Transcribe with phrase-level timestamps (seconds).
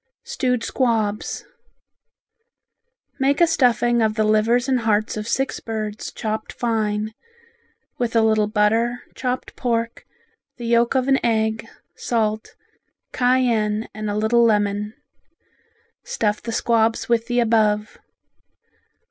[0.23, 1.45] Stewed Squabs
[3.19, 7.13] Make a stuffing of the livers and hearts of six birds chopped fine,
[7.99, 10.03] with a little butter, chopped pork,
[10.57, 12.55] the yolk of an egg, salt,
[13.13, 14.95] cayenne and a little lemon.
[16.03, 17.99] Stuff the squabs with the above.